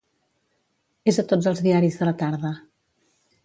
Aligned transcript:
És 1.13 1.21
a 1.23 1.25
tots 1.33 1.49
els 1.53 1.63
diaris 1.67 2.01
de 2.03 2.11
la 2.11 2.17
tarda. 2.25 2.55